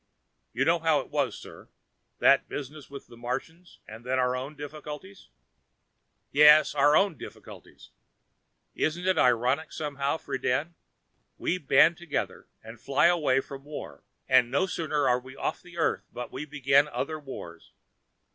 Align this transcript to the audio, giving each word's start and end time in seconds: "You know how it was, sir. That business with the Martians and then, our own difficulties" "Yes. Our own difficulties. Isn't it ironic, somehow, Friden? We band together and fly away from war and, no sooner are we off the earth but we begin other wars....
"You 0.51 0.65
know 0.65 0.79
how 0.79 0.99
it 1.01 1.11
was, 1.11 1.37
sir. 1.39 1.69
That 2.17 2.49
business 2.49 2.89
with 2.89 3.05
the 3.05 3.15
Martians 3.15 3.77
and 3.87 4.03
then, 4.03 4.17
our 4.17 4.35
own 4.35 4.55
difficulties" 4.55 5.27
"Yes. 6.41 6.73
Our 6.73 6.95
own 6.95 7.19
difficulties. 7.19 7.91
Isn't 8.73 9.05
it 9.05 9.19
ironic, 9.19 9.71
somehow, 9.71 10.17
Friden? 10.17 10.73
We 11.37 11.59
band 11.59 11.97
together 11.97 12.47
and 12.63 12.79
fly 12.81 13.05
away 13.09 13.41
from 13.41 13.63
war 13.63 14.03
and, 14.27 14.49
no 14.49 14.65
sooner 14.65 15.07
are 15.07 15.19
we 15.19 15.35
off 15.35 15.61
the 15.61 15.77
earth 15.77 16.07
but 16.11 16.31
we 16.31 16.45
begin 16.45 16.87
other 16.87 17.19
wars.... 17.19 17.71